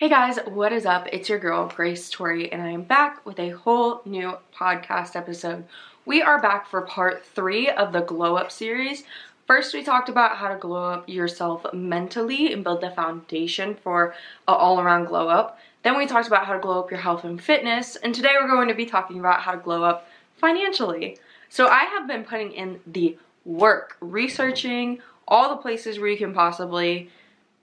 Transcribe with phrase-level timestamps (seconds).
[0.00, 1.08] Hey guys, what is up?
[1.12, 5.66] It's your girl, Grace Torie, and I am back with a whole new podcast episode.
[6.06, 9.04] We are back for part three of the Glow Up series.
[9.46, 14.14] First, we talked about how to glow up yourself mentally and build the foundation for
[14.48, 15.58] an all around glow up.
[15.82, 18.48] Then, we talked about how to glow up your health and fitness, and today we're
[18.48, 20.08] going to be talking about how to glow up
[20.38, 21.18] financially.
[21.50, 26.32] So, I have been putting in the work, researching all the places where you can
[26.32, 27.10] possibly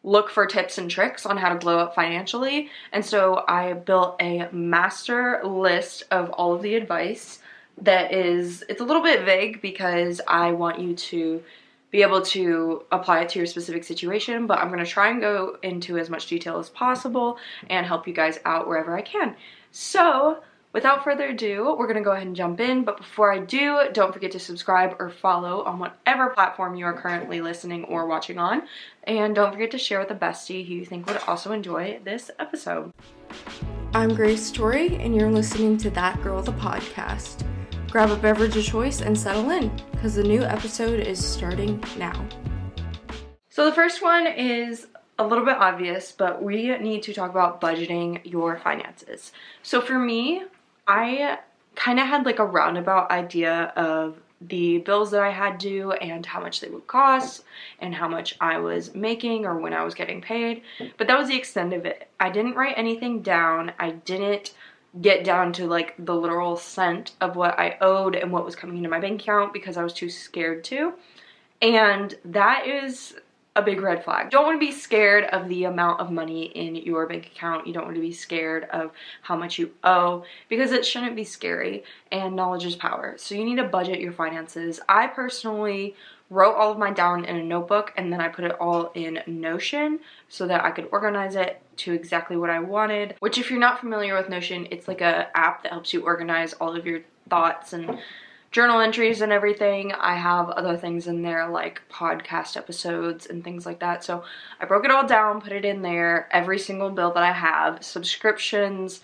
[0.04, 2.70] look for tips and tricks on how to glow up financially.
[2.92, 7.40] And so I built a master list of all of the advice
[7.80, 11.44] that is, it's a little bit vague because I want you to
[11.92, 15.22] be able to apply it to your specific situation, but I'm going to try and
[15.22, 17.38] go into as much detail as possible
[17.70, 19.36] and help you guys out wherever I can.
[19.72, 20.40] So,
[20.78, 24.14] Without further ado, we're gonna go ahead and jump in, but before I do, don't
[24.14, 28.62] forget to subscribe or follow on whatever platform you are currently listening or watching on,
[29.06, 32.30] and don't forget to share with a bestie who you think would also enjoy this
[32.38, 32.94] episode.
[33.96, 37.44] I'm Grace Torie, and you're listening to That Girl the Podcast.
[37.90, 42.24] Grab a beverage of choice and settle in, because the new episode is starting now.
[43.50, 44.86] So the first one is
[45.18, 49.32] a little bit obvious, but we need to talk about budgeting your finances.
[49.64, 50.44] So for me,
[50.88, 51.40] I
[51.76, 56.26] kind of had like a roundabout idea of the bills that I had due and
[56.26, 57.44] how much they would cost
[57.80, 60.62] and how much I was making or when I was getting paid.
[60.98, 62.08] But that was the extent of it.
[62.20, 63.72] I didn't write anything down.
[63.80, 64.54] I didn't
[65.02, 68.78] get down to like the literal cent of what I owed and what was coming
[68.78, 70.94] into my bank account because I was too scared to.
[71.62, 73.16] And that is
[73.58, 74.30] a big red flag.
[74.30, 77.66] Don't want to be scared of the amount of money in your bank account.
[77.66, 78.92] You don't want to be scared of
[79.24, 83.16] how much you owe because it shouldn't be scary and knowledge is power.
[83.18, 84.80] So you need to budget your finances.
[84.88, 85.96] I personally
[86.30, 89.24] wrote all of mine down in a notebook and then I put it all in
[89.26, 93.16] Notion so that I could organize it to exactly what I wanted.
[93.20, 96.54] Which if you're not familiar with Notion, it's like a app that helps you organize
[96.54, 97.98] all of your thoughts and
[98.52, 99.92] journal entries and everything.
[99.94, 104.04] I have other things in there like podcast episodes and things like that.
[104.04, 104.24] So
[104.60, 107.84] I broke it all down, put it in there, every single bill that I have,
[107.84, 109.02] subscriptions,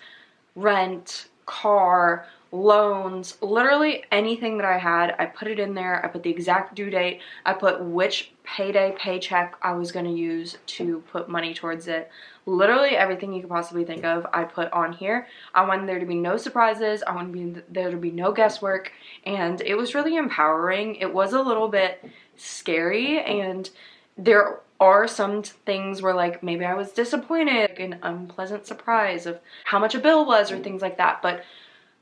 [0.54, 6.04] rent, car, loans, literally anything that I had, I put it in there.
[6.04, 7.20] I put the exact due date.
[7.44, 12.10] I put which payday paycheck I was going to use to put money towards it.
[12.46, 15.26] Literally everything you could possibly think of, I put on here.
[15.54, 17.02] I wanted there to be no surprises.
[17.06, 18.92] I wanted there to be no guesswork.
[19.24, 20.96] And it was really empowering.
[20.96, 22.04] It was a little bit
[22.36, 23.70] scary and
[24.16, 29.40] there are some things where like maybe I was disappointed, like an unpleasant surprise of
[29.64, 31.22] how much a bill was or things like that.
[31.22, 31.44] But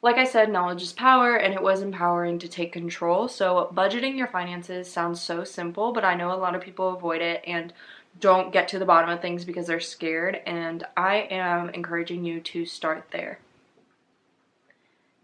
[0.02, 3.28] like I said, knowledge is power, and it was empowering to take control.
[3.28, 7.22] So, budgeting your finances sounds so simple, but I know a lot of people avoid
[7.22, 7.72] it and
[8.20, 12.40] don't get to the bottom of things because they're scared, and I am encouraging you
[12.40, 13.38] to start there.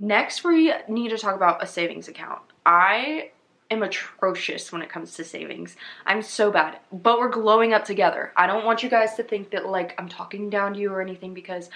[0.01, 2.41] Next, we need to talk about a savings account.
[2.65, 3.31] I
[3.71, 5.77] am atrocious when it comes to savings.
[6.07, 8.33] I'm so bad, but we're glowing up together.
[8.37, 11.03] I don't want you guys to think that like I'm talking down to you or
[11.03, 11.69] anything because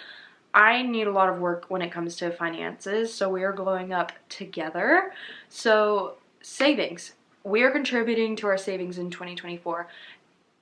[0.54, 3.92] I need a lot of work when it comes to finances, so we are glowing
[3.92, 5.12] up together.
[5.48, 7.12] So, savings.
[7.44, 9.88] We are contributing to our savings in 2024.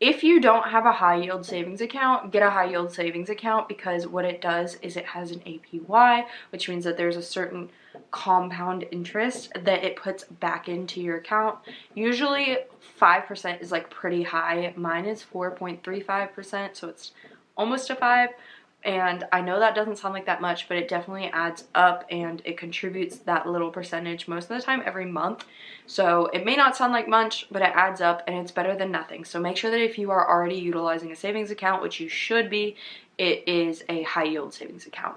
[0.00, 3.69] If you don't have a high yield savings account, get a high yield savings account
[3.69, 7.69] because what it does is it has an APY, which means that there's a certain
[8.10, 11.59] compound interest that it puts back into your account.
[11.94, 12.56] Usually
[12.99, 14.72] 5% is like pretty high.
[14.75, 17.12] Mine is 4.35%, so it's
[17.55, 18.31] almost a 5
[18.82, 22.41] and I know that doesn't sound like that much, but it definitely adds up and
[22.44, 25.44] it contributes that little percentage most of the time every month.
[25.86, 28.91] So it may not sound like much, but it adds up and it's better than
[28.91, 29.24] nothing.
[29.24, 32.48] So make sure that if you are already utilizing a savings account, which you should
[32.48, 32.76] be,
[33.18, 35.16] it is a high yield savings account.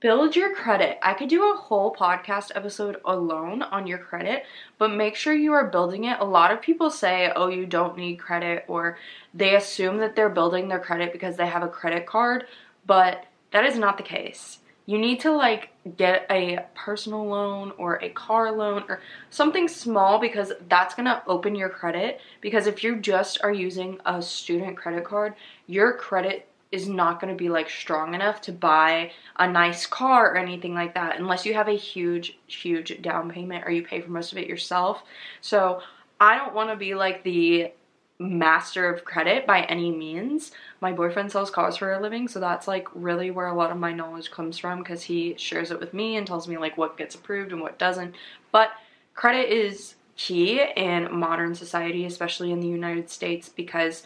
[0.00, 0.96] Build your credit.
[1.02, 4.44] I could do a whole podcast episode alone on your credit,
[4.78, 6.20] but make sure you are building it.
[6.20, 8.96] A lot of people say, oh, you don't need credit, or
[9.34, 12.46] they assume that they're building their credit because they have a credit card,
[12.86, 14.58] but that is not the case.
[14.86, 20.20] You need to like get a personal loan or a car loan or something small
[20.20, 22.20] because that's gonna open your credit.
[22.40, 25.34] Because if you just are using a student credit card,
[25.66, 30.32] your credit is not going to be like strong enough to buy a nice car
[30.32, 34.00] or anything like that unless you have a huge huge down payment or you pay
[34.00, 35.02] for most of it yourself.
[35.40, 35.80] So
[36.20, 37.72] i don't want to be like the
[38.20, 40.50] master of credit by any means.
[40.80, 43.76] My boyfriend sells cars for a living so that's like really where a lot of
[43.76, 46.98] my knowledge comes from because he shares it with me and tells me like what
[46.98, 48.14] gets approved and what doesn't.
[48.52, 48.70] But
[49.14, 54.02] credit is key in modern society especially in the united states because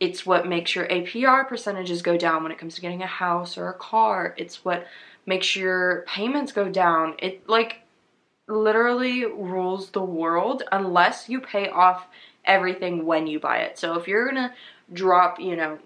[0.00, 3.56] It's what makes your APR percentages go down when it comes to getting a house
[3.56, 4.34] or a car.
[4.36, 4.86] It's what
[5.26, 7.14] makes your payments go down.
[7.18, 7.78] It like
[8.46, 12.06] literally rules the world unless you pay off
[12.44, 13.78] everything when you buy it.
[13.78, 14.52] So if you're going to
[14.92, 15.78] drop, you know,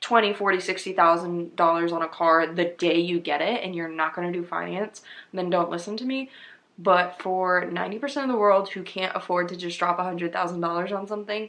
[0.00, 4.14] 20, 40, 60,000 dollars on a car the day you get it and you're not
[4.14, 5.02] going to do finance,
[5.32, 6.30] then don't listen to me.
[6.78, 11.48] But for 90% of the world who can't afford to just drop $100,000 on something,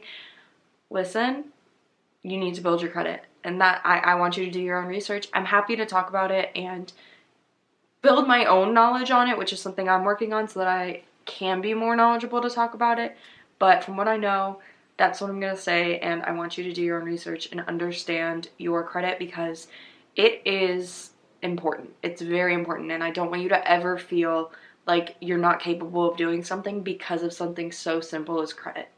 [0.90, 1.44] listen,
[2.22, 3.24] you need to build your credit.
[3.44, 5.28] And that I, I want you to do your own research.
[5.32, 6.92] I'm happy to talk about it and
[8.02, 11.02] build my own knowledge on it, which is something I'm working on so that I
[11.24, 13.16] can be more knowledgeable to talk about it.
[13.58, 14.60] But from what I know,
[14.96, 15.98] that's what I'm going to say.
[15.98, 19.68] And I want you to do your own research and understand your credit because
[20.16, 21.10] it is
[21.42, 21.90] important.
[22.02, 22.90] It's very important.
[22.90, 24.52] And I don't want you to ever feel
[24.86, 28.88] like you're not capable of doing something because of something so simple as credit.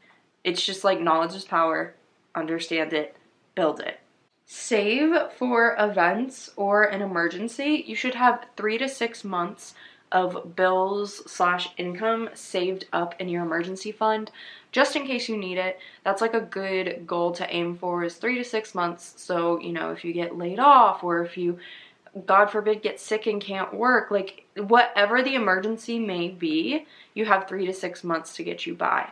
[0.43, 1.95] It's just like knowledge is power.
[2.35, 3.15] Understand it,
[3.55, 3.99] build it.
[4.45, 7.83] Save for events or an emergency.
[7.87, 9.73] You should have three to six months
[10.11, 14.29] of bills slash income saved up in your emergency fund
[14.71, 15.79] just in case you need it.
[16.03, 19.13] That's like a good goal to aim for is three to six months.
[19.17, 21.57] So, you know, if you get laid off or if you,
[22.25, 27.47] God forbid, get sick and can't work, like whatever the emergency may be, you have
[27.47, 29.11] three to six months to get you by.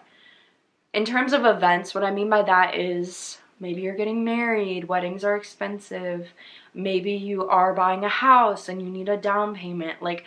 [0.94, 5.24] In terms of events, what I mean by that is maybe you're getting married, weddings
[5.24, 6.34] are expensive,
[6.74, 10.02] maybe you are buying a house and you need a down payment.
[10.02, 10.26] Like,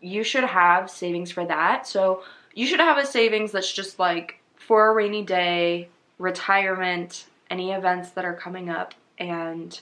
[0.00, 1.86] you should have savings for that.
[1.86, 2.22] So,
[2.54, 5.88] you should have a savings that's just like for a rainy day,
[6.18, 9.80] retirement, any events that are coming up, and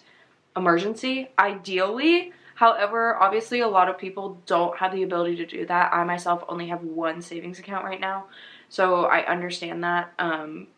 [0.56, 1.30] emergency.
[1.38, 5.92] Ideally, however, obviously, a lot of people don't have the ability to do that.
[5.92, 8.26] I myself only have one savings account right now,
[8.70, 10.12] so I understand that.
[10.18, 10.68] Um,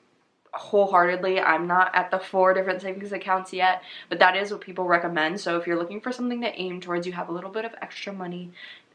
[0.54, 1.40] wholeheartedly.
[1.40, 3.80] I'm not at the four different savings accounts yet,
[4.10, 5.40] but that is what people recommend.
[5.40, 7.74] So if you're looking for something to aim towards, you have a little bit of
[7.80, 8.50] extra money.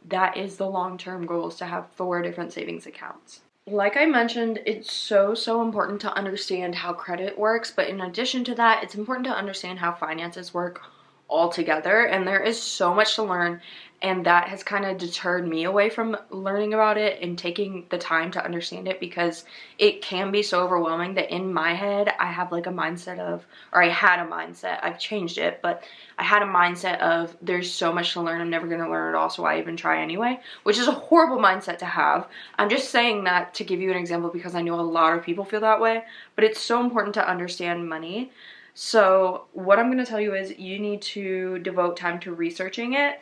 [0.07, 4.05] That is the long term goal is to have four different savings accounts like I
[4.05, 7.69] mentioned, it's so, so important to understand how credit works.
[7.69, 10.81] But in addition to that, it's important to understand how finances work
[11.29, 12.05] altogether.
[12.05, 13.61] And there is so much to learn
[14.01, 17.97] and that has kind of deterred me away from learning about it and taking the
[17.97, 19.43] time to understand it because
[19.79, 23.45] it can be so overwhelming that in my head I have like a mindset of
[23.73, 25.83] or I had a mindset I've changed it but
[26.17, 29.15] I had a mindset of there's so much to learn I'm never going to learn
[29.15, 32.27] it all so why even try anyway which is a horrible mindset to have
[32.59, 35.23] I'm just saying that to give you an example because I know a lot of
[35.23, 36.03] people feel that way
[36.35, 38.31] but it's so important to understand money
[38.79, 42.93] so what I'm going to tell you is you need to devote time to researching
[42.93, 43.19] it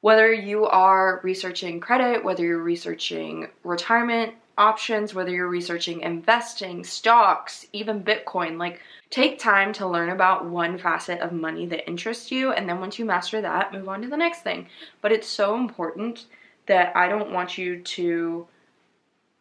[0.00, 7.66] whether you are researching credit, whether you're researching retirement options, whether you're researching investing, stocks,
[7.74, 8.80] even Bitcoin, like
[9.10, 12.52] take time to learn about one facet of money that interests you.
[12.52, 14.66] And then once you master that, move on to the next thing.
[15.02, 16.24] But it's so important
[16.66, 18.46] that I don't want you to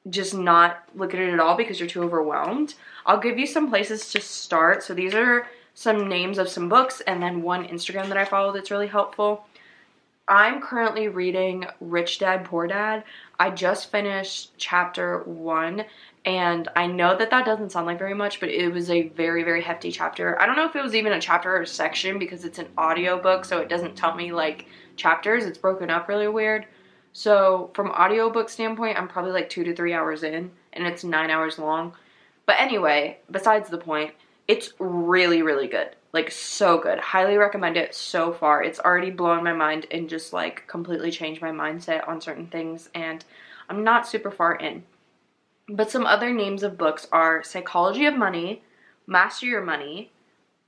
[0.09, 2.75] just not look at it at all because you're too overwhelmed.
[3.05, 4.83] I'll give you some places to start.
[4.83, 8.51] So these are some names of some books and then one Instagram that I follow
[8.51, 9.45] that's really helpful.
[10.29, 13.03] I'm currently reading Rich Dad Poor Dad.
[13.39, 15.85] I just finished chapter one,
[16.23, 19.41] and I know that that doesn't sound like very much, but it was a very,
[19.41, 20.39] very hefty chapter.
[20.39, 23.19] I don't know if it was even a chapter or section because it's an audio
[23.19, 24.67] book, so it doesn't tell me like
[24.97, 25.45] chapters.
[25.45, 26.67] It's broken up really weird.
[27.13, 31.29] So, from audiobook standpoint, I'm probably like two to three hours in, and it's nine
[31.29, 31.93] hours long.
[32.45, 34.13] But anyway, besides the point,
[34.47, 35.89] it's really, really good.
[36.13, 36.99] Like, so good.
[36.99, 38.63] Highly recommend it so far.
[38.63, 42.89] It's already blown my mind and just like completely changed my mindset on certain things.
[42.95, 43.23] And
[43.69, 44.83] I'm not super far in.
[45.67, 48.63] But some other names of books are Psychology of Money,
[49.05, 50.11] Master Your Money,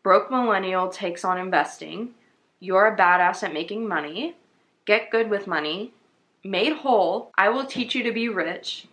[0.04, 2.12] Broke Millennial Takes on Investing,
[2.60, 4.36] You're a Badass at Making Money,
[4.86, 5.94] Get Good with Money,
[6.44, 8.88] Made Whole, I Will Teach You to Be Rich,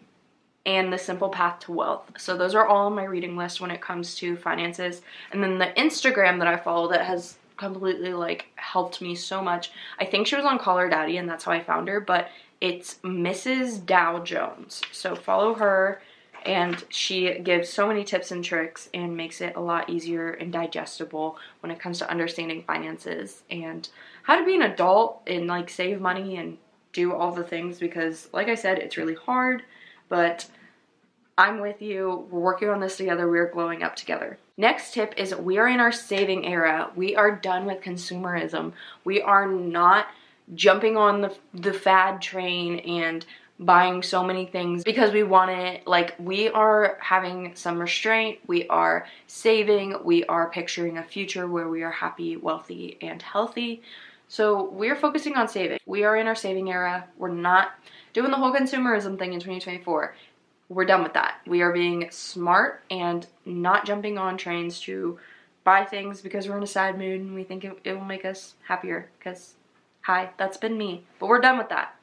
[0.66, 2.12] and The Simple Path to Wealth.
[2.18, 5.00] So those are all on my reading list when it comes to finances.
[5.32, 9.70] And then the Instagram that I follow that has completely like helped me so much.
[9.98, 12.28] I think she was on Call Her Daddy and that's how I found her, but
[12.60, 13.84] it's Mrs.
[13.84, 14.82] Dow Jones.
[14.92, 16.02] So follow her
[16.44, 20.52] and she gives so many tips and tricks and makes it a lot easier and
[20.52, 23.88] digestible when it comes to understanding finances and
[24.22, 26.58] how to be an adult and like save money and
[26.98, 29.62] do all the things because like I said it's really hard
[30.08, 30.46] but
[31.38, 32.26] I'm with you.
[32.32, 33.30] We're working on this together.
[33.30, 34.38] We're glowing up together.
[34.56, 36.90] Next tip is we are in our saving era.
[36.96, 38.72] We are done with consumerism.
[39.04, 40.08] We are not
[40.56, 43.24] jumping on the, the fad train and
[43.60, 45.86] buying so many things because we want it.
[45.86, 51.68] Like, we are having some restraint, we are saving, we are picturing a future where
[51.68, 53.82] we are happy, wealthy, and healthy.
[54.28, 55.78] So, we're focusing on saving.
[55.87, 57.08] We are in our saving era.
[57.16, 57.73] We're not
[58.12, 60.14] doing the whole consumerism thing in 2024.
[60.68, 61.40] We're done with that.
[61.47, 65.18] We are being smart and not jumping on trains to
[65.64, 68.26] buy things because we're in a sad mood and we think it, it will make
[68.26, 69.08] us happier.
[69.18, 69.54] Because,
[70.02, 71.04] hi, that's been me.
[71.18, 71.97] But we're done with that.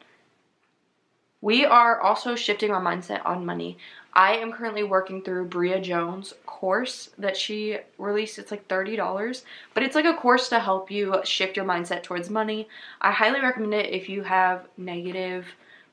[1.41, 3.77] We are also shifting our mindset on money.
[4.13, 8.39] I am currently working through Bria Jones' course that she released.
[8.39, 12.29] It's like $30, but it's like a course to help you shift your mindset towards
[12.29, 12.69] money.
[13.01, 15.45] I highly recommend it if you have negative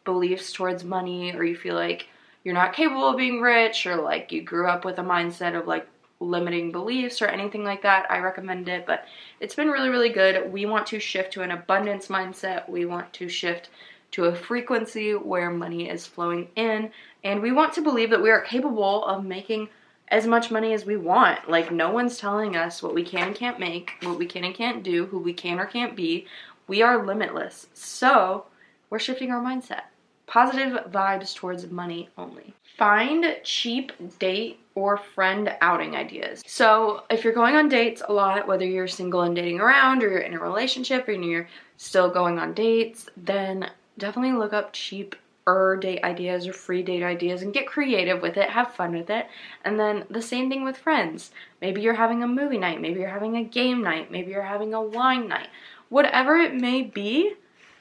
[0.04, 2.06] beliefs towards money or you feel like
[2.44, 5.66] you're not capable of being rich or like you grew up with a mindset of
[5.66, 5.86] like
[6.20, 8.86] limiting beliefs or anything like that, I recommend it.
[8.86, 9.04] But
[9.40, 10.52] it's been really, really good.
[10.52, 12.68] We want to shift to an abundance mindset.
[12.68, 13.70] We want to shift
[14.12, 16.90] to a frequency where money is flowing in.
[17.24, 19.68] And we want to believe that we are capable of making
[20.08, 21.48] as much money as we want.
[21.48, 24.54] Like, no one's telling us what we can and can't make, what we can and
[24.54, 26.26] can't do, who we can or can't be.
[26.68, 27.66] We are limitless.
[27.72, 28.46] So,
[28.90, 29.84] we're shifting our mindset.
[30.26, 32.54] Positive vibes towards money only.
[32.76, 36.42] Find cheap date or friend outing ideas.
[36.46, 40.10] So, if you're going on dates a lot, whether you're single and dating around or
[40.10, 45.16] you're in a relationship and you're still going on dates, then definitely look up cheap
[45.46, 49.10] er date ideas or free date ideas and get creative with it, have fun with
[49.10, 49.26] it.
[49.64, 51.30] And then the same thing with friends.
[51.60, 54.74] Maybe you're having a movie night, maybe you're having a game night, maybe you're having
[54.74, 55.48] a wine night.
[55.88, 57.34] Whatever it may be,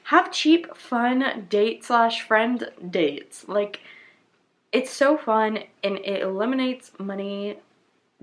[0.04, 3.48] have cheap, fun date slash friend dates.
[3.48, 3.80] Like,
[4.72, 7.58] it's so fun and it eliminates money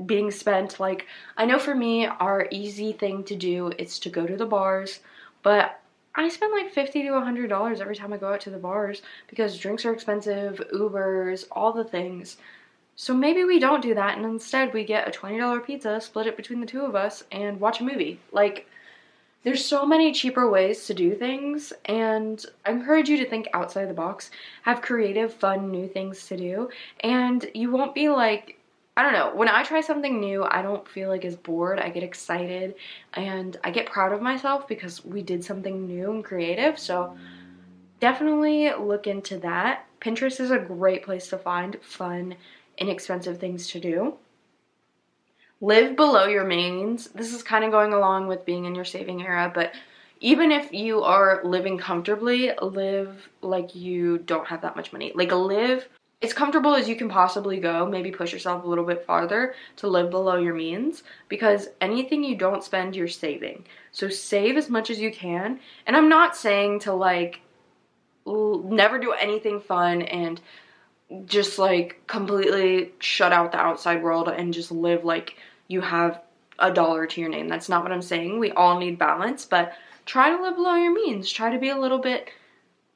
[0.06, 0.80] being spent.
[0.80, 1.06] Like,
[1.38, 5.00] I know for me, our easy thing to do is to go to the bars,
[5.44, 5.79] but
[6.16, 9.58] I spend like 50 to $100 every time I go out to the bars because
[9.58, 12.38] drinks are expensive, Ubers, all the things.
[12.96, 16.36] So maybe we don't do that and instead we get a $20 pizza, split it
[16.36, 18.20] between the two of us, and watch a movie.
[18.32, 18.68] Like,
[19.44, 23.88] there's so many cheaper ways to do things, and I encourage you to think outside
[23.88, 24.32] the box,
[24.64, 28.59] have creative, fun, new things to do, and you won't be like
[29.00, 31.80] I don't know, when I try something new, I don't feel like as bored.
[31.80, 32.76] I get excited
[33.14, 36.78] and I get proud of myself because we did something new and creative.
[36.78, 37.16] So
[38.02, 39.86] definitely look into that.
[40.02, 42.36] Pinterest is a great place to find fun,
[42.78, 44.16] inexpensive things to do.
[45.62, 47.08] Live below your means.
[47.08, 49.72] This is kind of going along with being in your saving era, but
[50.20, 55.14] even if you are living comfortably, live like you don't have that much money.
[55.16, 55.88] Like live
[56.22, 59.88] as comfortable as you can possibly go, maybe push yourself a little bit farther to
[59.88, 63.64] live below your means because anything you don't spend, you're saving.
[63.92, 65.60] So save as much as you can.
[65.88, 67.42] And I'm not saying to like
[68.26, 70.42] never do anything fun and
[71.26, 76.22] just like completely shut out the outside world and just live like you have
[76.60, 77.48] a dollar to your name.
[77.48, 78.40] That's not what I'm saying.
[78.40, 79.74] We all need balance, but
[80.06, 81.32] try to live below your means.
[81.32, 82.30] Try to be a little bit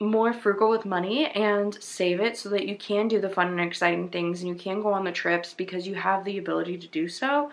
[0.04, 3.62] more frugal with money and save it so that you can do the fun and
[3.62, 6.88] exciting things and you can go on the trips because you have the ability to
[6.88, 7.50] do so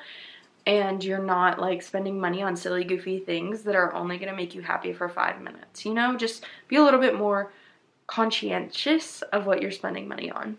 [0.67, 4.37] and you're not like spending money on silly goofy things that are only going to
[4.37, 5.85] make you happy for 5 minutes.
[5.85, 7.53] You know, just be a little bit more
[8.07, 10.59] conscientious of what you're spending money on.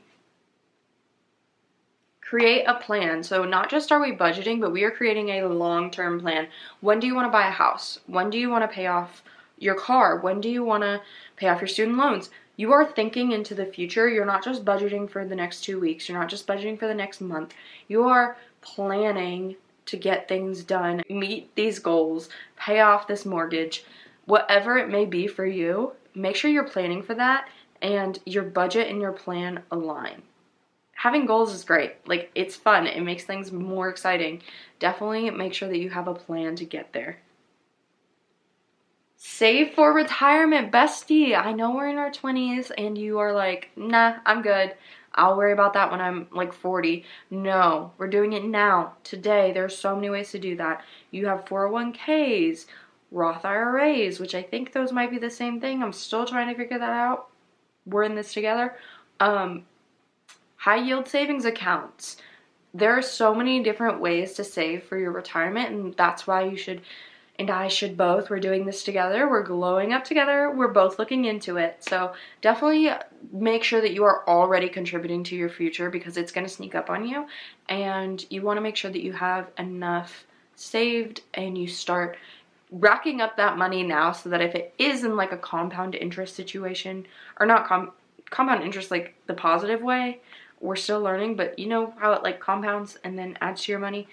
[2.22, 3.24] Create a plan.
[3.24, 6.48] So not just are we budgeting, but we are creating a long-term plan.
[6.80, 8.00] When do you want to buy a house?
[8.08, 9.22] When do you want to pay off
[9.62, 10.18] your car?
[10.18, 11.02] When do you want to
[11.36, 12.30] pay off your student loans?
[12.58, 14.10] You are thinking into the future.
[14.10, 16.08] You're not just budgeting for the next two weeks.
[16.08, 17.54] You're not just budgeting for the next month.
[17.88, 23.84] You are planning to get things done, meet these goals, pay off this mortgage,
[24.26, 25.94] whatever it may be for you.
[26.14, 27.48] Make sure you're planning for that
[27.82, 30.22] and your budget and your plan align.
[30.94, 31.96] Having goals is great.
[32.08, 32.86] Like, it's fun.
[32.86, 34.44] It makes things more exciting.
[34.78, 37.18] Definitely make sure that you have a plan to get there.
[39.24, 41.38] Save for retirement, bestie.
[41.38, 44.74] I know we're in our 20s and you are like, nah, I'm good.
[45.14, 47.06] I'll worry about that when I'm like 40.
[47.30, 49.52] No, we're doing it now, today.
[49.52, 50.84] There's so many ways to do that.
[51.12, 52.66] You have 401ks,
[53.12, 55.84] Roth IRAs, which I think those might be the same thing.
[55.84, 57.28] I'm still trying to figure that out.
[57.86, 58.76] We're in this together.
[59.20, 59.66] Um,
[60.56, 62.18] high yield savings accounts.
[62.74, 66.58] There are so many different ways to save for your retirement, and that's why you
[66.58, 66.82] should
[67.42, 68.30] and I should both.
[68.30, 69.28] We're doing this together.
[69.28, 70.52] We're glowing up together.
[70.52, 71.84] We're both looking into it.
[71.84, 72.92] So definitely
[73.34, 76.76] make sure that you are already contributing to your future because it's going to sneak
[76.76, 77.26] up on you.
[77.68, 82.16] And you want to make sure that you have enough saved and you start
[82.70, 86.36] racking up that money now so that if it is in like a compound interest
[86.36, 87.08] situation
[87.40, 87.92] or not com
[88.30, 90.20] compound interest like the positive way.
[90.60, 93.80] We're still learning, but you know how it like compounds and then adds to your
[93.80, 94.08] money.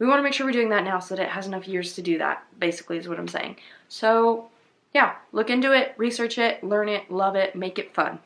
[0.00, 1.94] We want to make sure we're doing that now so that it has enough years
[1.94, 3.56] to do that, basically, is what I'm saying.
[3.88, 4.48] So,
[4.94, 8.18] yeah, look into it, research it, learn it, love it, make it fun.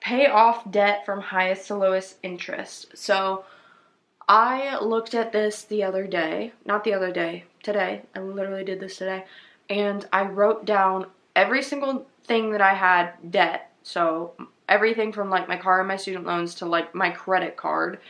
[0.00, 2.96] Pay off debt from highest to lowest interest.
[2.96, 3.46] So,
[4.28, 8.02] I looked at this the other day, not the other day, today.
[8.14, 9.24] I literally did this today.
[9.70, 13.70] And I wrote down every single thing that I had debt.
[13.84, 14.34] So,
[14.68, 18.00] everything from like my car and my student loans to like my credit card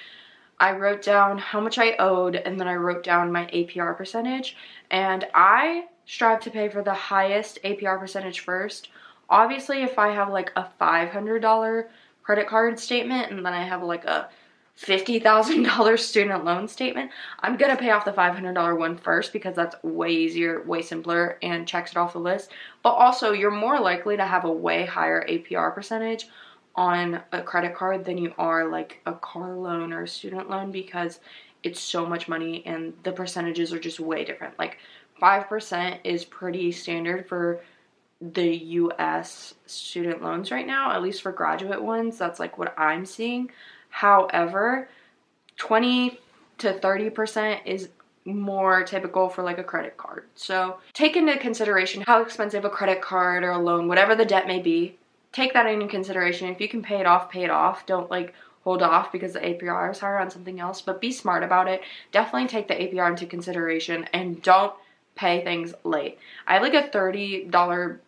[0.60, 4.56] I wrote down how much I owed and then I wrote down my APR percentage.
[4.90, 8.88] And I strive to pay for the highest APR percentage first.
[9.28, 11.86] Obviously, if I have like a $500
[12.22, 14.28] credit card statement and then I have like a
[14.78, 20.10] $50,000 student loan statement, I'm to pay off the $500 one first because that's way
[20.10, 22.50] easier, way simpler, and checks it off the list.
[22.82, 26.28] But also, you're more likely to have a way higher APR percentage
[26.76, 30.70] on a credit card than you are like a car loan or a student loan
[30.70, 31.20] because
[31.62, 34.58] it's so much money and the percentages are just way different.
[34.58, 34.78] Like
[35.20, 37.60] 5% is pretty standard for
[38.20, 42.18] the US student loans right now, at least for graduate ones.
[42.18, 43.50] That's like what I'm seeing.
[43.88, 44.88] However,
[45.56, 46.18] 20
[46.58, 47.88] to 30% is
[48.24, 50.24] more typical for like a credit card.
[50.34, 54.46] So take into consideration how expensive a credit card or a loan, whatever the debt
[54.46, 54.98] may be,
[55.34, 56.48] take that into consideration.
[56.48, 57.84] If you can pay it off, pay it off.
[57.84, 61.42] Don't like hold off because the APR is higher on something else, but be smart
[61.42, 61.82] about it.
[62.12, 64.72] Definitely take the APR into consideration and don't
[65.16, 66.18] pay things late.
[66.46, 67.98] I have like a $30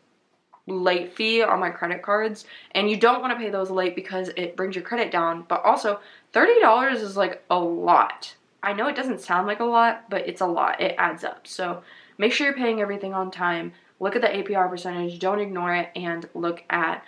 [0.69, 4.31] late fee on my credit cards and you don't want to pay those late because
[4.37, 6.01] it brings your credit down, but also
[6.33, 8.35] $30 is like a lot.
[8.63, 10.81] I know it doesn't sound like a lot, but it's a lot.
[10.81, 11.47] It adds up.
[11.47, 11.83] So
[12.19, 13.73] make sure you're paying everything on time.
[13.99, 17.05] Look at the APR percentage, don't ignore it, and look at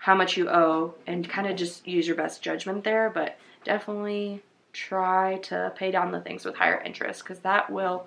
[0.00, 4.42] how much you owe and kind of just use your best judgment there, but definitely
[4.72, 8.06] try to pay down the things with higher interest because that will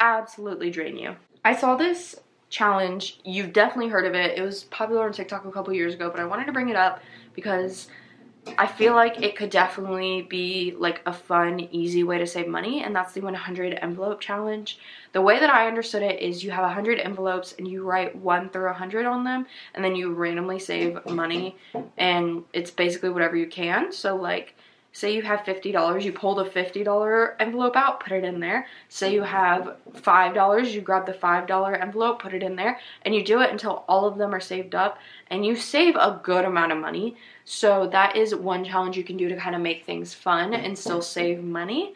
[0.00, 1.14] absolutely drain you.
[1.44, 2.16] I saw this
[2.50, 3.20] challenge.
[3.24, 4.36] You've definitely heard of it.
[4.36, 6.76] It was popular on TikTok a couple years ago, but I wanted to bring it
[6.76, 7.00] up
[7.34, 7.86] because
[8.58, 12.82] I feel like it could definitely be like a fun, easy way to save money,
[12.82, 14.78] and that's the 100 envelope challenge.
[15.12, 18.50] The way that I understood it is you have 100 envelopes and you write 1
[18.50, 21.56] through 100 on them, and then you randomly save money,
[21.96, 23.92] and it's basically whatever you can.
[23.92, 24.56] So, like,
[24.94, 28.66] say you have $50, you pull the $50 envelope out, put it in there.
[28.88, 33.24] Say you have $5, you grab the $5 envelope, put it in there, and you
[33.24, 34.98] do it until all of them are saved up,
[35.30, 37.16] and you save a good amount of money.
[37.44, 40.78] So that is one challenge you can do to kind of make things fun and
[40.78, 41.94] still save money.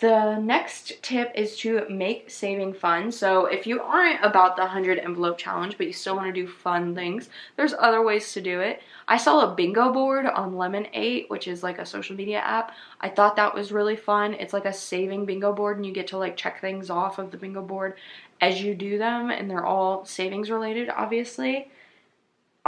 [0.00, 3.10] The next tip is to make saving fun.
[3.10, 6.46] So if you aren't about the 100 envelope challenge, but you still want to do
[6.46, 8.80] fun things, there's other ways to do it.
[9.08, 12.76] I saw a bingo board on Lemon8, which is like a social media app.
[13.00, 14.34] I thought that was really fun.
[14.34, 17.32] It's like a saving bingo board and you get to like check things off of
[17.32, 17.96] the bingo board
[18.40, 21.72] as you do them and they're all savings related, obviously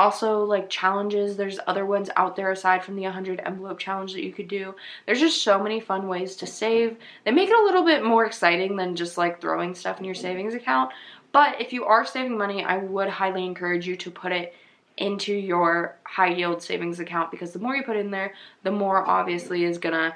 [0.00, 1.36] also like challenges.
[1.36, 4.74] There's other ones out there aside from the 100 envelope challenge that you could do.
[5.06, 6.96] There's just so many fun ways to save.
[7.24, 10.14] They make it a little bit more exciting than just like throwing stuff in your
[10.14, 10.90] savings account.
[11.32, 14.54] But if you are saving money i would highly encourage you to put it
[14.96, 19.06] into your high yield savings account because the more you put in there the more
[19.06, 20.14] obviously is gonna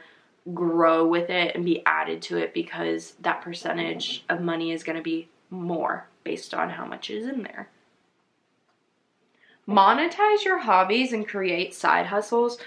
[0.52, 5.00] grow with it and be added to it because that percentage of money is to
[5.00, 7.68] be more based on how much is in there
[9.68, 12.58] monetize your hobbies and create side hustles.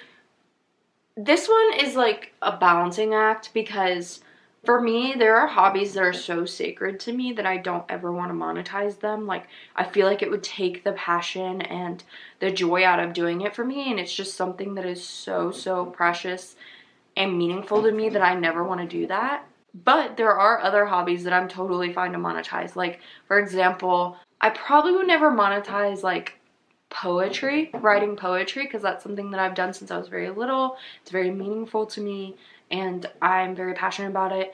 [1.16, 4.22] This one is like a balancing act because
[4.68, 8.12] for me, there are hobbies that are so sacred to me that I don't ever
[8.12, 9.26] want to monetize them.
[9.26, 12.04] Like, I feel like it would take the passion and
[12.42, 15.52] the joy out of doing it for me, and it's just something that is so,
[15.52, 16.58] so precious
[17.16, 19.46] and meaningful to me that I never want to do that.
[19.86, 22.76] But there are other hobbies that I'm totally fine to monetize.
[22.76, 26.40] Like, for example, I probably would never monetize like
[26.90, 30.78] poetry, writing poetry, because that's something that I've done since I was very little.
[31.02, 32.36] It's very meaningful to me,
[32.72, 34.54] and I'm very passionate about it.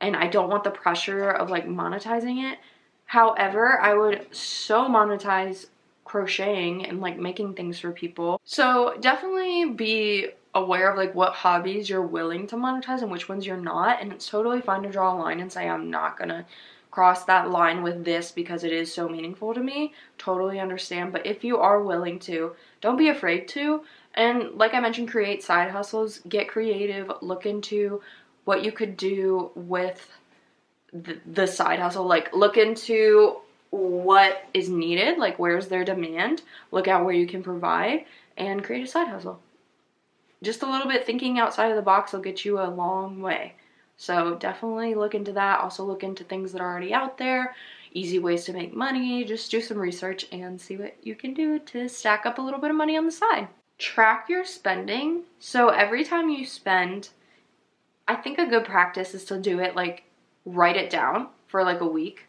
[0.00, 2.58] And I don't want the pressure of like monetizing it.
[3.06, 5.66] However, I would so monetize
[6.04, 8.40] crocheting and like making things for people.
[8.44, 13.46] So definitely be aware of like what hobbies you're willing to monetize and which ones
[13.46, 14.00] you're not.
[14.00, 16.46] And it's totally fine to draw a line and say, I'm not gonna
[16.98, 19.94] cross that line with this because it is so meaningful to me.
[20.18, 21.12] Totally understand.
[21.12, 23.84] But if you are willing to, don't be afraid to.
[24.14, 28.02] And like I mentioned, create side hustles, get creative, look into
[28.46, 30.10] what you could do with
[30.92, 32.04] the, the side hustle.
[32.04, 33.36] Like, look into
[33.70, 38.06] what is needed, like where's their demand, look at where you can provide,
[38.36, 39.38] and create a side hustle.
[40.42, 43.54] Just a little bit thinking outside of the box will get you a long way.
[43.98, 45.58] So definitely look into that.
[45.60, 47.54] Also look into things that are already out there,
[47.92, 49.24] easy ways to make money.
[49.24, 52.60] Just do some research and see what you can do to stack up a little
[52.60, 53.48] bit of money on the side.
[53.76, 55.24] Track your spending.
[55.40, 57.10] So every time you spend,
[58.06, 60.04] I think a good practice is to do it like
[60.46, 62.26] write it down for like a week.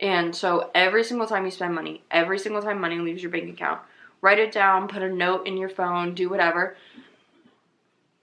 [0.00, 3.48] And so every single time you spend money, every single time money leaves your bank
[3.48, 3.80] account,
[4.20, 6.76] write it down, put a note in your phone, do whatever.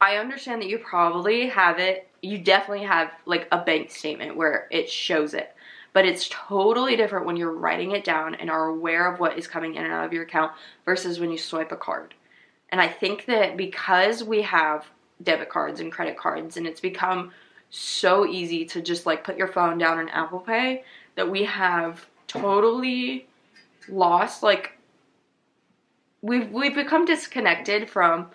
[0.02, 2.10] I understand that you probably have it.
[2.22, 5.56] You definitely have like a bank statement where it shows it.
[5.94, 9.48] But it's totally different when you're writing it down and are aware of what is
[9.48, 10.54] coming in and out of your account
[10.86, 12.14] versus when you swipe a card.
[12.70, 14.86] And I think that because we have
[15.22, 17.32] debit cards and credit cards and it's become
[17.70, 20.84] so easy to just like put your phone down in Apple Pay
[21.16, 23.28] that we have totally
[23.90, 24.78] lost like
[26.22, 28.30] we've we've become disconnected from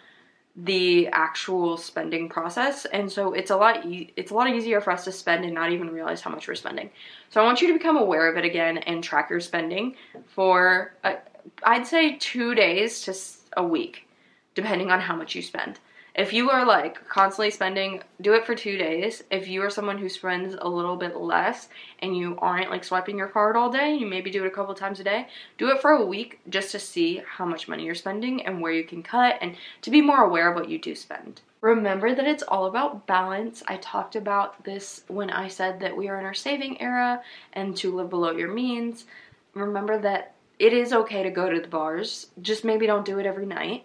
[0.56, 2.86] the actual spending process.
[2.86, 5.54] And so it's a lot e- it's a lot easier for us to spend and
[5.54, 6.90] not even realize how much we're spending.
[7.30, 10.94] So i want you to become aware of it again and track your spending for
[11.04, 11.16] uh,
[11.64, 13.14] i'd say two days to
[13.56, 14.08] a week
[14.54, 15.78] depending on how much you spend
[16.16, 19.22] if you are like constantly spending, do it for two days.
[19.30, 23.18] If you are someone who spends a little bit less and you aren't like swiping
[23.18, 25.82] your card all day, you maybe do it a couple times a day, do it
[25.82, 29.02] for a week just to see how much money you're spending and where you can
[29.02, 31.42] cut and to be more aware of what you do spend.
[31.60, 33.62] Remember that it's all about balance.
[33.68, 37.20] I talked about this when I said that we are in our saving era
[37.52, 39.04] and to live below your means.
[39.52, 43.26] Remember that it is okay to go to the bars, just maybe don't do it
[43.26, 43.84] every night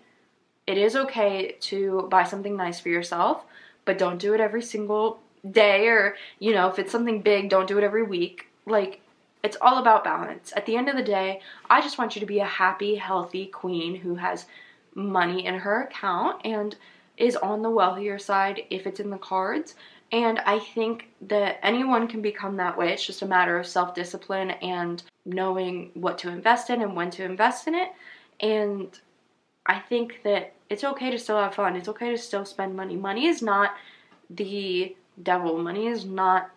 [0.67, 3.43] it is okay to buy something nice for yourself,
[3.86, 5.19] but don't do it every single
[5.50, 8.47] day or, you know, if it's something big, don't do it every week.
[8.65, 9.02] Like,
[9.43, 10.54] it's all about balance.
[10.56, 13.47] At the end of the day, I just want you to be a happy, healthy
[13.47, 14.45] queen who has
[14.93, 16.76] money in her account and
[17.17, 19.76] is on the wealthier side if it's in the cards.
[20.12, 22.91] And I think that anyone can become that way.
[22.91, 27.10] It's just a matter of self discipline and knowing what to invest in and when
[27.12, 27.89] to invest in it.
[28.41, 29.00] And
[29.65, 31.76] I think that it's okay to still have fun.
[31.76, 32.95] It's okay to still spend money.
[32.95, 33.76] Money is not
[34.30, 35.58] the devil.
[35.58, 36.50] Money is not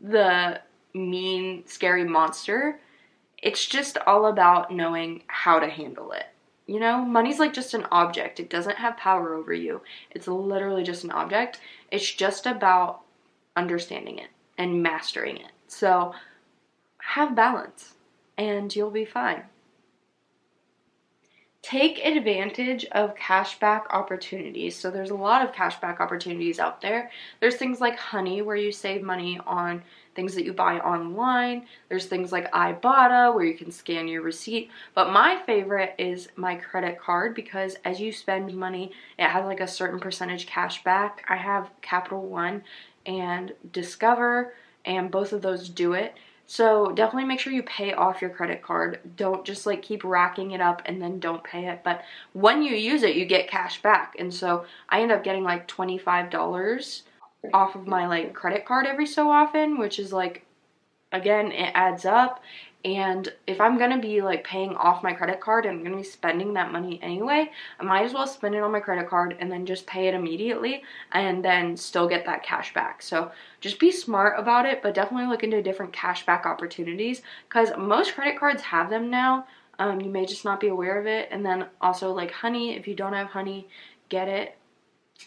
[0.00, 0.60] the
[0.94, 2.80] mean, scary monster.
[3.42, 6.26] It's just all about knowing how to handle it.
[6.66, 8.40] You know, money's like just an object.
[8.40, 9.80] It doesn't have power over you.
[10.10, 11.60] It's literally just an object.
[11.90, 13.00] It's just about
[13.56, 15.52] understanding it and mastering it.
[15.66, 16.14] So
[16.98, 17.94] have balance
[18.36, 19.44] and you'll be fine
[21.68, 24.74] take advantage of cashback opportunities.
[24.74, 27.10] So there's a lot of cashback opportunities out there.
[27.40, 29.82] There's things like Honey where you save money on
[30.14, 31.66] things that you buy online.
[31.90, 34.70] There's things like Ibotta where you can scan your receipt.
[34.94, 39.60] But my favorite is my credit card because as you spend money, it has like
[39.60, 41.22] a certain percentage cash back.
[41.28, 42.64] I have Capital One
[43.04, 44.54] and Discover
[44.86, 46.16] and both of those do it.
[46.50, 49.00] So definitely make sure you pay off your credit card.
[49.16, 51.84] Don't just like keep racking it up and then don't pay it.
[51.84, 54.16] But when you use it, you get cash back.
[54.18, 57.02] And so I end up getting like $25
[57.52, 60.46] off of my like credit card every so often, which is like
[61.12, 62.42] again, it adds up
[62.84, 66.04] and if I'm gonna be like paying off my credit card and I'm gonna be
[66.04, 69.50] spending that money anyway, I might as well spend it on my credit card and
[69.50, 73.02] then just pay it immediately and then still get that cash back.
[73.02, 77.70] So just be smart about it, but definitely look into different cash back opportunities because
[77.76, 79.46] most credit cards have them now.
[79.80, 81.28] Um, you may just not be aware of it.
[81.32, 83.66] And then also like honey, if you don't have honey,
[84.08, 84.56] get it.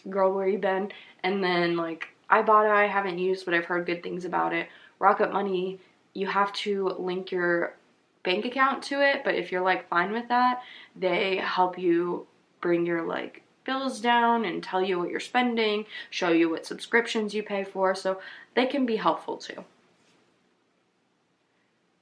[0.08, 0.90] Girl, where you been?
[1.22, 4.68] And then like i Ibotta, I haven't used, but I've heard good things about it.
[4.98, 5.78] Rocket Money
[6.14, 7.74] you have to link your
[8.22, 10.62] bank account to it, but if you're like fine with that,
[10.94, 12.26] they help you
[12.60, 17.34] bring your like bills down and tell you what you're spending, show you what subscriptions
[17.34, 18.20] you pay for, so
[18.54, 19.64] they can be helpful too.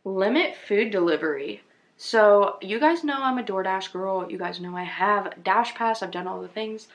[0.05, 1.63] Limit food delivery.
[2.03, 4.31] So, you guys know I'm a DoorDash girl.
[4.31, 6.03] You guys know I have Dash Pass.
[6.03, 6.89] I've done all the things.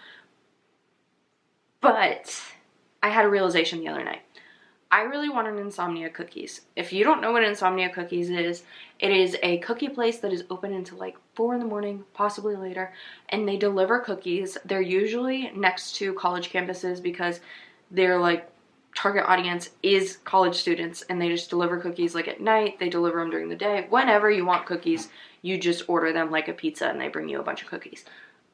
[1.80, 2.41] But
[3.04, 4.23] I had a realization the other night.
[4.95, 6.62] I really wanted Insomnia Cookies.
[6.77, 8.63] If you don't know what Insomnia Cookies is,
[8.97, 12.55] it is a cookie place that is open until like 4 in the morning, possibly
[12.55, 12.93] later,
[13.27, 14.58] and they deliver cookies.
[14.63, 17.41] They're usually next to college campuses because
[17.91, 18.49] they're like
[18.95, 23.19] target audience is college students and they just deliver cookies like at night, they deliver
[23.19, 23.88] them during the day.
[23.89, 25.10] Whenever you want cookies,
[25.41, 28.05] you just order them like a pizza and they bring you a bunch of cookies.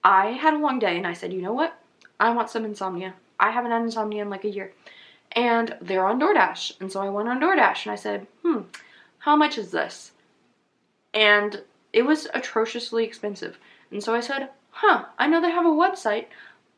[0.04, 1.80] I had a long day and I said, you know what?
[2.19, 3.13] I want some insomnia.
[3.39, 4.73] I haven't had insomnia in like a year
[5.33, 6.79] and they're on DoorDash.
[6.79, 8.61] And so I went on DoorDash and I said, hmm,
[9.19, 10.11] how much is this?
[11.13, 11.61] And
[11.93, 13.57] it was atrociously expensive.
[13.91, 16.27] And so I said, huh, I know they have a website.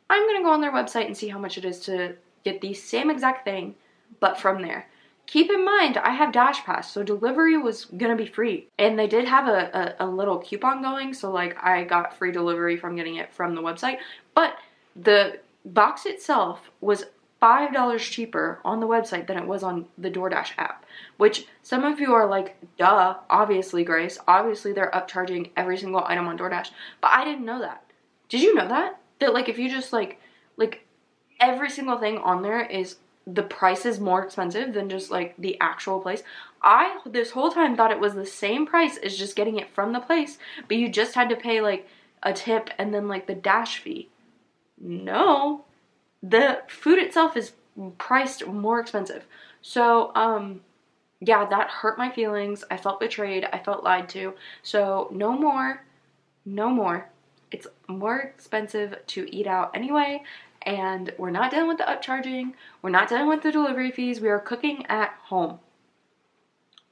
[0.10, 2.74] I'm gonna go on their website and see how much it is to get the
[2.74, 3.76] same exact thing,
[4.20, 4.88] but from there.
[5.26, 8.68] Keep in mind, I have Dash Pass, so delivery was gonna be free.
[8.78, 12.32] And they did have a, a, a little coupon going, so like I got free
[12.32, 13.98] delivery from getting it from the website.
[14.36, 14.58] But
[14.96, 17.06] the box itself was
[17.44, 20.86] $5 cheaper on the website than it was on the DoorDash app,
[21.18, 24.18] which some of you are like, duh, obviously, Grace.
[24.28, 26.70] Obviously, they're upcharging every single item on DoorDash.
[27.02, 27.84] But I didn't know that.
[28.30, 29.00] Did you know that?
[29.20, 30.22] That, like, if you just, like,
[30.56, 30.88] like,
[31.40, 32.96] every single thing on there is
[33.28, 36.24] the price is more expensive than just, like, the actual place.
[36.62, 39.92] I, this whole time, thought it was the same price as just getting it from
[39.92, 40.38] the place,
[40.70, 41.90] but you just had to pay, like,
[42.24, 44.08] a tip and then, like, the dash fee.
[44.80, 45.66] No,
[46.24, 47.52] the food itself is
[47.98, 49.26] priced more expensive.
[49.62, 50.62] So, um,
[51.20, 52.64] yeah, that hurt my feelings.
[52.72, 53.46] I felt betrayed.
[53.52, 54.34] I felt lied to.
[54.62, 55.84] So, no more.
[56.46, 57.10] No more.
[57.52, 60.24] It's more expensive to eat out anyway.
[60.64, 62.54] And we're not dealing with the upcharging.
[62.82, 64.22] We're not dealing with the delivery fees.
[64.22, 65.60] We are cooking at home.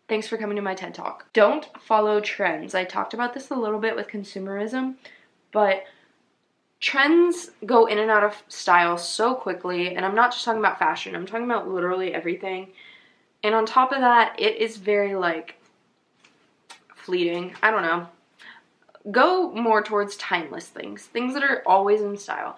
[0.09, 1.31] Thanks for coming to my TED Talk.
[1.31, 2.75] Don't follow trends.
[2.75, 4.95] I talked about this a little bit with consumerism,
[5.53, 5.85] but
[6.81, 10.79] trends go in and out of style so quickly, and I'm not just talking about
[10.79, 12.69] fashion, I'm talking about literally everything.
[13.43, 15.55] And on top of that, it is very like
[16.95, 17.55] fleeting.
[17.63, 18.07] I don't know.
[19.09, 22.57] Go more towards timeless things, things that are always in style.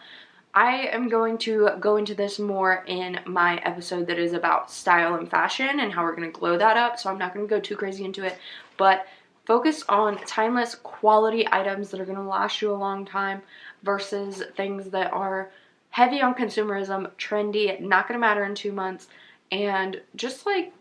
[0.54, 5.16] I am going to go into this more in my episode that is about style
[5.16, 7.50] and fashion and how we're going to glow that up, so I'm not going to
[7.50, 8.38] go too crazy into it,
[8.78, 9.08] but
[9.46, 13.42] focus on timeless quality items that are going to last you a long time
[13.84, 15.52] versus things that are
[15.90, 19.08] heavy on consumerism, trendy, not gonna matter in two months,
[19.52, 20.74] and just like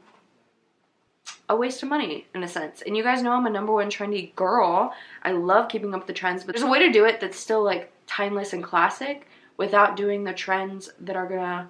[1.49, 2.83] a waste of money in a sense.
[2.83, 4.95] And you guys know I'm a number one trendy girl.
[5.23, 7.63] I love keeping up the trends, but there's a way to do it that's still
[7.63, 11.69] like timeless and classic without doing the trends that are gonna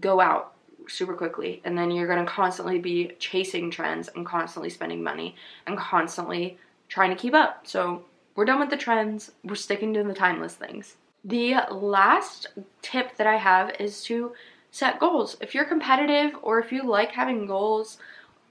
[0.00, 0.54] go out
[0.88, 1.60] super quickly.
[1.64, 7.10] And then you're gonna constantly be chasing trends and constantly spending money and constantly trying
[7.10, 7.66] to keep up.
[7.68, 8.04] So
[8.40, 9.32] we're done with the trends.
[9.44, 10.96] We're sticking to the timeless things.
[11.22, 12.46] The last
[12.80, 14.32] tip that I have is to
[14.70, 15.36] set goals.
[15.42, 17.98] If you're competitive or if you like having goals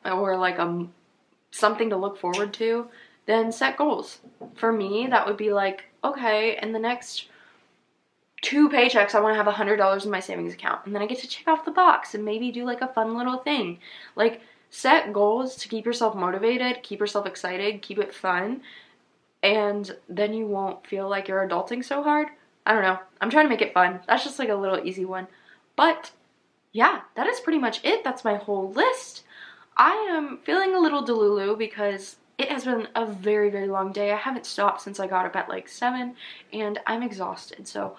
[0.05, 0.93] or like a um,
[1.49, 2.87] something to look forward to,
[3.25, 4.19] then set goals.
[4.53, 7.25] For me, that would be like, okay, in the next
[8.43, 10.85] two paychecks, I want to have a $100 in my savings account.
[10.85, 13.17] And then I get to check off the box and maybe do like a fun
[13.17, 13.79] little thing.
[14.15, 18.61] Like, set goals to keep yourself motivated, keep yourself excited, keep it fun,
[19.43, 22.27] and then you won't feel like you're adulting so hard.
[22.65, 22.99] I don't know.
[23.21, 24.01] I'm trying to make it fun.
[24.07, 25.27] That's just like a little easy one.
[25.75, 26.11] But
[26.71, 28.03] yeah, that is pretty much it.
[28.03, 29.23] That's my whole list.
[29.77, 34.11] I am feeling a little delulu because it has been a very, very long day.
[34.11, 36.15] I haven't stopped since I got up at like 7
[36.53, 37.67] and I'm exhausted.
[37.67, 37.95] So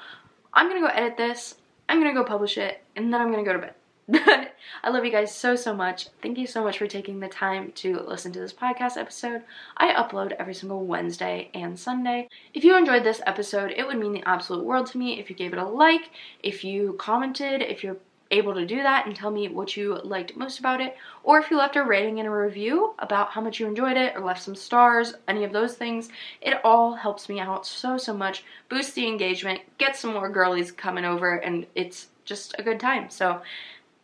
[0.52, 1.56] I'm going to go edit this.
[1.88, 3.74] I'm going to go publish it and then I'm going to go to bed.
[4.82, 6.08] I love you guys so, so much.
[6.22, 9.42] Thank you so much for taking the time to listen to this podcast episode.
[9.76, 12.28] I upload every single Wednesday and Sunday.
[12.54, 15.36] If you enjoyed this episode, it would mean the absolute world to me if you
[15.36, 16.10] gave it a like,
[16.42, 17.98] if you commented, if you're
[18.32, 21.50] able to do that and tell me what you liked most about it, or if
[21.50, 24.42] you left a rating and a review about how much you enjoyed it, or left
[24.42, 26.08] some stars, any of those things,
[26.40, 28.44] it all helps me out so, so much.
[28.68, 33.10] boosts the engagement, gets some more girlies coming over, and it's just a good time.
[33.10, 33.42] So,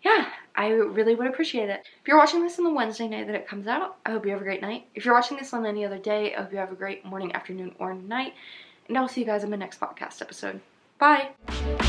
[0.06, 1.80] yeah, I really would appreciate it.
[2.00, 4.30] If you're watching this on the Wednesday night that it comes out, I hope you
[4.30, 4.86] have a great night.
[4.94, 7.34] If you're watching this on any other day, I hope you have a great morning,
[7.34, 8.34] afternoon, or night.
[8.88, 10.60] And I'll see you guys in my next podcast episode.
[11.00, 11.85] Bye!